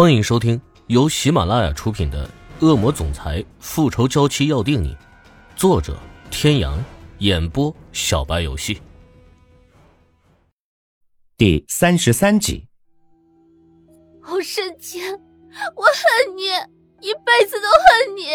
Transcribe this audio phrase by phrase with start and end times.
[0.00, 2.24] 欢迎收听由喜马拉雅出品的
[2.64, 4.94] 《恶魔总裁复仇娇妻要定你》，
[5.56, 5.98] 作者：
[6.30, 6.78] 天阳，
[7.18, 8.80] 演播：小白游戏。
[11.36, 12.68] 第三十三集。
[14.22, 15.14] 欧胜天，
[15.74, 16.44] 我恨你，
[17.00, 18.26] 一辈子都恨你，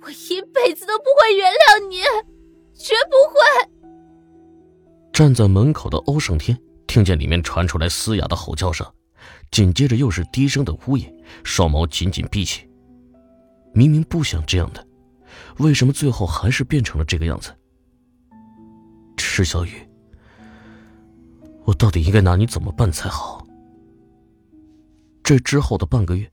[0.00, 2.02] 我一辈子都不会原谅你，
[2.72, 3.40] 绝不会。
[5.12, 6.56] 站在门口的欧胜天
[6.86, 8.86] 听见里面传出来嘶哑的吼叫声。
[9.52, 12.66] 紧接着又是低声的呜咽，双眸紧紧闭起。
[13.74, 14.84] 明明不想这样的，
[15.58, 17.54] 为什么最后还是变成了这个样子？
[19.18, 19.72] 池小雨，
[21.64, 23.46] 我到底应该拿你怎么办才好？
[25.22, 26.28] 这之后的半个月，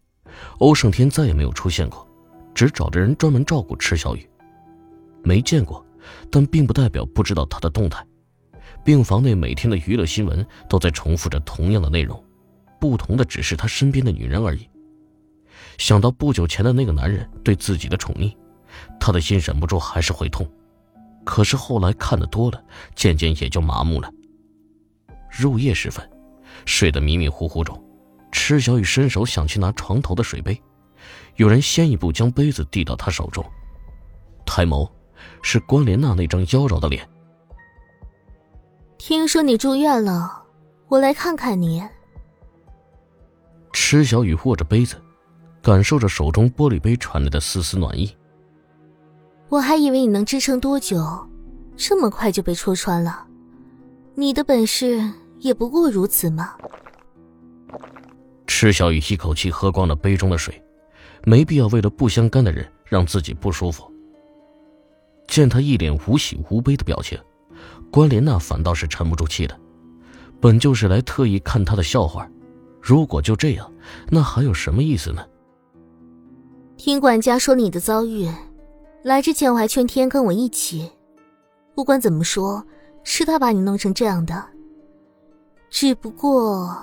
[0.59, 2.07] 欧胜天再也没有出现过，
[2.55, 4.27] 只找着人专门照顾池小雨。
[5.23, 5.85] 没见过，
[6.31, 8.05] 但并不代表不知道他的动态。
[8.85, 12.21] 病房内每天的娱乐新闻都在重复着同样的内容。
[12.79, 14.67] 不同的只是他身边的女人而已。
[15.77, 18.35] 想到不久前的那个男人对自己的宠溺，
[18.99, 20.49] 他的心忍不住还是会痛。
[21.25, 22.63] 可是后来看的多了，
[22.95, 24.11] 渐渐也就麻木了。
[25.29, 26.09] 入夜时分，
[26.65, 27.81] 睡得迷迷糊糊中，
[28.31, 30.59] 池小雨伸手想去拿床头的水杯，
[31.35, 33.45] 有人先一步将杯子递到他手中，
[34.45, 34.89] 抬眸，
[35.43, 37.07] 是关莲娜那张妖娆的脸。
[38.97, 40.43] 听说你住院了，
[40.87, 41.83] 我来看看你。
[43.71, 44.95] 池小雨握着杯子，
[45.61, 48.15] 感受着手中玻璃杯传来的丝丝暖意。
[49.47, 51.27] 我还以为你能支撑多久，
[51.75, 53.25] 这么快就被戳穿了。
[54.15, 55.01] 你的本事
[55.39, 56.53] 也不过如此嘛。
[58.45, 60.61] 池小雨一口气喝光了杯中的水，
[61.23, 63.89] 没必要为了不相干的人让自己不舒服。
[65.27, 67.17] 见他一脸无喜无悲的表情，
[67.91, 69.57] 关莲娜反倒是沉不住气了。
[70.41, 72.29] 本就是来特意看他的笑话。
[72.81, 73.71] 如果就这样，
[74.09, 75.25] 那还有什么意思呢？
[76.77, 78.27] 听管家说你的遭遇，
[79.03, 80.89] 来之前我还劝天跟我一起。
[81.75, 82.65] 不管怎么说，
[83.03, 84.47] 是他把你弄成这样的。
[85.69, 86.75] 只不过……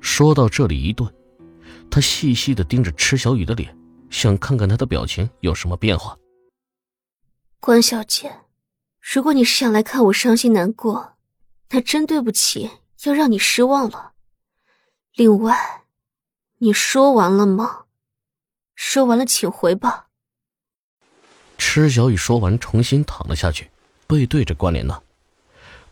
[0.00, 1.12] 说到这里一顿，
[1.90, 3.76] 他细细的盯着池小雨的脸，
[4.08, 6.16] 想看看她的表情有什么变化。
[7.58, 8.32] 关小姐，
[9.00, 11.14] 如果你是想来看我伤心难过，
[11.70, 12.70] 那真对不起。
[13.04, 14.12] 要让你失望了。
[15.14, 15.84] 另外，
[16.58, 17.84] 你说完了吗？
[18.74, 20.08] 说完了，请回吧。
[21.58, 23.70] 池小雨说完，重新躺了下去，
[24.06, 25.02] 背对着关莲娜。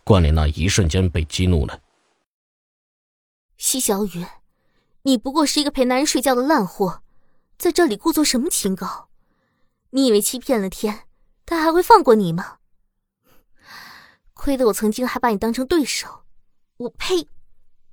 [0.03, 1.81] 关莲娜一瞬间被激怒了。
[3.57, 4.27] 西小雨，
[5.03, 7.03] 你不过是一个陪男人睡觉的烂货，
[7.57, 9.09] 在这里故作什么清高？
[9.91, 11.07] 你以为欺骗了天，
[11.47, 12.59] 他还会放过你吗？
[14.35, 16.24] 亏得我曾经还把你当成对手。
[16.77, 17.29] 我呸！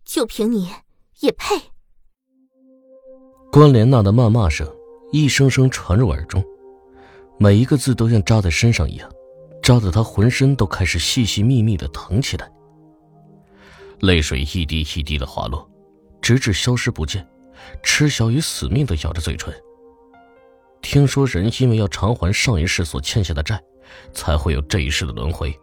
[0.03, 0.67] 就凭你
[1.19, 1.55] 也配？
[3.51, 4.67] 关莲娜的谩骂声
[5.11, 6.43] 一声声传入耳中，
[7.37, 9.07] 每一个字都像扎在身上一样，
[9.61, 12.51] 扎得她浑身都开始细细密密的疼起来。
[13.99, 15.69] 泪水一滴一滴的滑落，
[16.19, 17.27] 直至消失不见。
[17.83, 19.53] 池小雨死命的咬着嘴唇。
[20.81, 23.61] 听说人因为要偿还上一世所欠下的债，
[24.11, 25.55] 才会有这一世的轮回。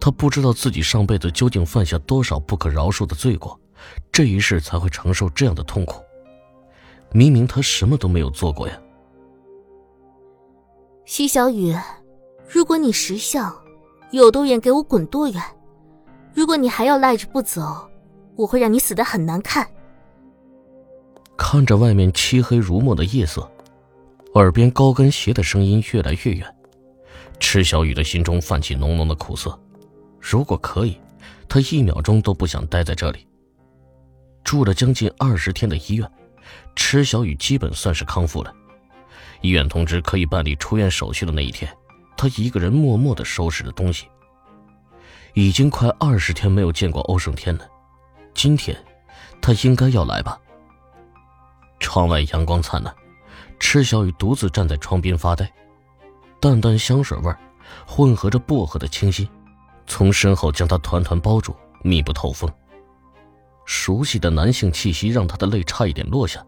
[0.00, 3.58] 他不知道自己上辈子究竟犯下多少不可饶恕的罪过，
[4.12, 6.02] 这一世才会承受这样的痛苦。
[7.12, 8.78] 明明他什么都没有做过呀。
[11.06, 11.74] 西小雨，
[12.48, 13.54] 如果你识相，
[14.10, 15.40] 有多远给我滚多远；
[16.34, 17.88] 如果你还要赖着不走，
[18.36, 19.66] 我会让你死的很难看。
[21.36, 23.50] 看着外面漆黑如墨的夜色，
[24.34, 26.56] 耳边高跟鞋的声音越来越远，
[27.38, 29.58] 池小雨的心中泛起浓浓的苦涩。
[30.26, 30.98] 如果可以，
[31.46, 33.28] 他一秒钟都不想待在这里。
[34.42, 36.10] 住了将近二十天的医院，
[36.74, 38.50] 池小雨基本算是康复了。
[39.42, 41.70] 医院通知可以办理出院手续的那一天，
[42.16, 44.06] 他一个人默默地收拾着东西。
[45.34, 47.68] 已经快二十天没有见过欧胜天了，
[48.32, 48.74] 今天，
[49.42, 50.40] 他应该要来吧。
[51.80, 52.94] 窗外阳光灿烂，
[53.60, 55.52] 池小雨独自站在窗边发呆，
[56.40, 57.30] 淡淡香水味
[57.86, 59.28] 混合着薄荷的清新。
[59.86, 62.50] 从身后将他团团包住，密不透风。
[63.66, 66.44] 熟悉的男性气息让他的泪差一点落下。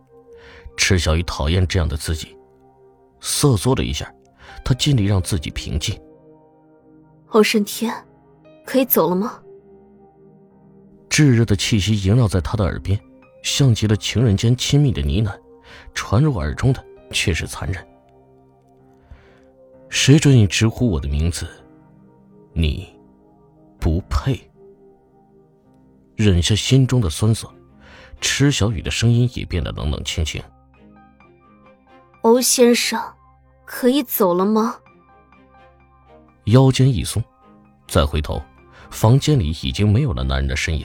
[0.77, 2.37] 池小雨讨厌这样的自己，
[3.21, 4.13] 瑟缩了一下，
[4.65, 5.99] 他尽力让自己平静。
[7.29, 7.93] 欧胜天，
[8.67, 9.41] 可以走了吗？
[11.09, 13.01] 炙热的气息萦绕在他的耳边，
[13.43, 15.35] 像极了情人间亲密的呢喃，
[15.95, 17.87] 传入耳中的却是残忍。
[19.89, 21.49] 谁准你直呼我的名字？
[22.53, 22.96] 你。
[23.87, 24.51] 不配。
[26.17, 27.49] 忍下心中的酸涩，
[28.21, 30.43] 池小雨的声音也变得冷冷清清。
[32.23, 33.01] 欧先生，
[33.65, 34.75] 可以走了吗？
[36.47, 37.23] 腰间一松，
[37.87, 38.43] 再回头，
[38.91, 40.85] 房间里已经没有了男人的身影。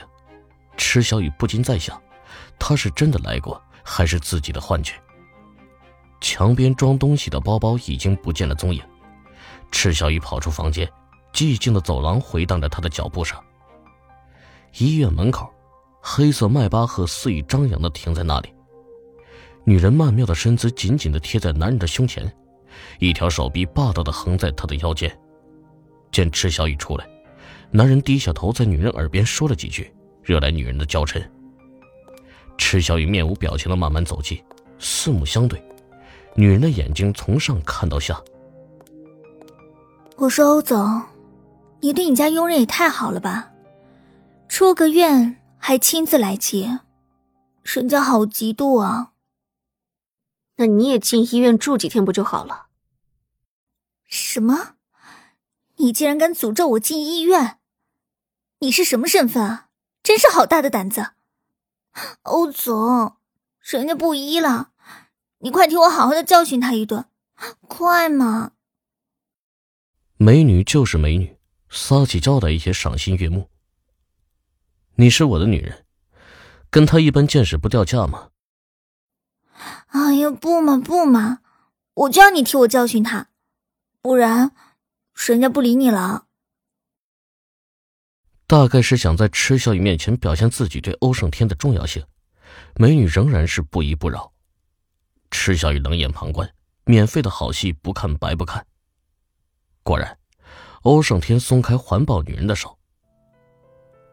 [0.77, 1.99] 池小雨不禁在想，
[2.59, 4.93] 他是真的来过，还是自己的幻觉？
[6.19, 8.79] 墙边装东西的包包已经不见了踪影。
[9.71, 10.87] 池小雨跑出房间，
[11.33, 13.37] 寂静的走廊回荡着他的脚步声。
[14.77, 15.49] 医院门口，
[16.01, 18.53] 黑色迈巴赫肆意张扬的停在那里。
[19.63, 22.31] 女人曼妙的身姿紧紧的贴在男人的胸前，
[22.99, 25.15] 一条手臂霸道的横在他的腰间。
[26.11, 27.07] 见池小雨出来，
[27.69, 29.93] 男人低下头在女人耳边说了几句，
[30.23, 31.23] 惹来女人的娇嗔。
[32.57, 34.41] 池小雨面无表情的慢慢走近，
[34.79, 35.61] 四目相对，
[36.35, 38.21] 女人的眼睛从上看到下。
[40.17, 41.01] 我说欧总，
[41.81, 43.51] 你对你家佣人也太好了吧，
[44.47, 46.81] 出个院还亲自来接，
[47.63, 49.13] 人家好嫉妒啊。
[50.57, 52.67] 那你也进医院住几天不就好了？
[54.07, 54.75] 什么？
[55.77, 57.57] 你竟然敢诅咒我进医院？
[58.59, 59.69] 你是什么身份啊？
[60.03, 61.13] 真是好大的胆子！
[62.21, 63.17] 欧总，
[63.59, 64.71] 人家不医了，
[65.39, 67.05] 你快替我好好的教训他一顿，
[67.67, 68.51] 快嘛！
[70.17, 71.35] 美女就是美女，
[71.73, 73.49] 撒起娇来也赏心悦目。
[74.95, 75.85] 你是我的女人，
[76.69, 78.29] 跟她一般见识不掉价吗？
[79.87, 81.39] 哎呀，不嘛不嘛，
[81.93, 83.29] 我就要你替我教训他，
[84.01, 84.51] 不然
[85.15, 86.27] 人家不理你了。
[88.47, 92.05] 大概是想在池小雨面前表现自己对欧胜天的重要性，
[92.75, 94.33] 美女仍然是不依不饶。
[95.29, 96.53] 池小雨冷眼旁观，
[96.83, 98.65] 免费的好戏不看白不看。
[99.83, 100.17] 果然，
[100.83, 102.75] 欧胜天松开环抱女人的手。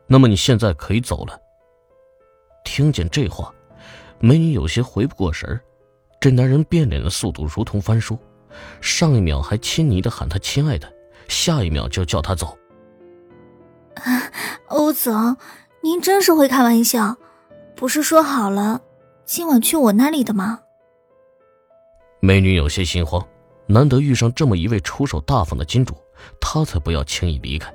[0.07, 1.39] 那么你现在可以走了。
[2.65, 3.53] 听见这话。
[4.21, 5.61] 美女有些回不过神儿，
[6.21, 8.19] 这男人变脸的速度如同翻书，
[8.81, 10.93] 上一秒还亲昵的喊她亲爱的，
[11.29, 12.59] 下一秒就叫她走。
[14.67, 15.37] 欧总，
[15.83, 17.17] 您真是会开玩笑，
[17.77, 18.83] 不是说好了
[19.25, 20.59] 今晚去我那里的吗？
[22.19, 23.25] 美女有些心慌，
[23.67, 25.95] 难得遇上这么一位出手大方的金主，
[26.41, 27.73] 她才不要轻易离开。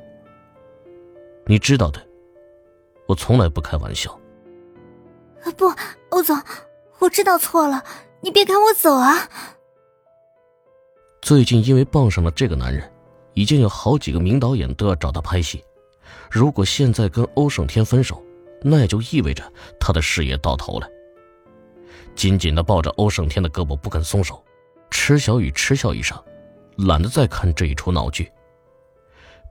[1.46, 2.02] 你知道的，
[3.08, 4.18] 我从来不开玩笑。
[5.58, 5.74] 不，
[6.10, 6.42] 欧总，
[7.00, 7.84] 我知道错了，
[8.22, 9.30] 你别赶我走啊！
[11.22, 12.90] 最近因为傍上了这个男人，
[13.34, 15.64] 已经有好几个名导演都要找他拍戏。
[16.32, 18.24] 如果现在跟欧胜天分手，
[18.62, 19.44] 那也就意味着
[19.80, 20.88] 他的事业到头了。
[22.16, 24.42] 紧紧的抱着欧胜天的胳膊不肯松手，
[24.90, 26.18] 池小雨嗤笑一声，
[26.78, 28.32] 懒得再看这一出闹剧。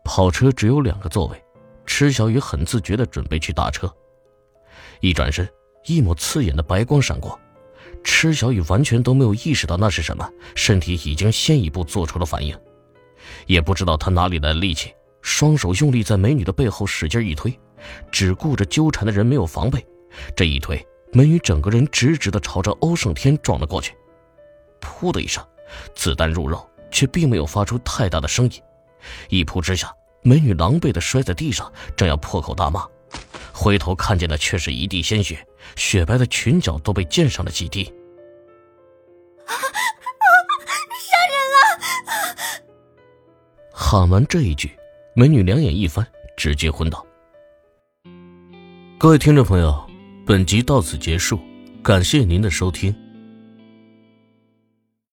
[0.05, 1.43] 跑车只有两个座位，
[1.87, 3.93] 池小雨很自觉的准备去打车，
[5.01, 5.49] 一转身。
[5.87, 7.37] 一抹刺眼的白光闪过，
[8.05, 12.57] 池小雨完全都没有意识到那是什么，身体已经先一步做出了反应，
[13.49, 17.53] 也不知道他哪里来的力气，双手用力在美女的背后使劲一推，
[18.13, 19.85] 只顾着纠缠的人没有防备，
[20.37, 20.81] 这一推，
[21.13, 23.93] 美女整个人直直的朝着欧胜天撞了过去，
[24.81, 25.45] 噗的一声，
[25.97, 28.63] 子弹入肉，却并没有发出太大的声音，
[29.29, 29.93] 一扑之下，
[30.23, 32.87] 美女狼狈的摔在地上，正要破口大骂。
[33.53, 35.45] 回头看见的却是一地鲜血，
[35.77, 37.85] 雪白的裙角都被溅上了几滴。
[39.45, 41.83] 杀人了！
[43.73, 44.71] 喊完这一句，
[45.15, 46.07] 美女两眼一翻，
[46.37, 47.05] 直接昏倒。
[48.99, 49.85] 各位听众朋友，
[50.25, 51.39] 本集到此结束，
[51.83, 52.95] 感谢您的收听。